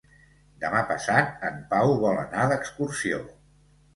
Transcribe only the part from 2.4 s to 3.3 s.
d'excursió.